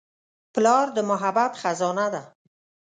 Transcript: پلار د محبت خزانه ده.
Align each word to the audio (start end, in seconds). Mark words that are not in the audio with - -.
پلار 0.53 0.87
د 0.95 0.97
محبت 1.09 1.51
خزانه 1.61 2.07
ده. 2.13 2.21